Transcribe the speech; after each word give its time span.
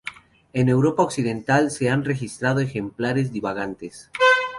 En 0.53 0.67
Europa 0.67 1.03
occidental 1.03 1.69
se 1.69 1.87
han 1.91 2.03
registrado 2.05 2.59
ejemplares 2.59 3.31
divagantes. 3.31 4.09